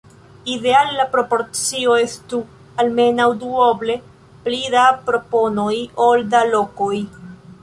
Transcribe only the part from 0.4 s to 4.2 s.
Ideale la proporcio estu almenaŭ duoble